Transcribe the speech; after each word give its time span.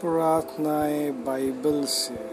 प्रार्थनाएँ 0.00 1.10
Bible 1.10 1.84
से। 1.84 2.27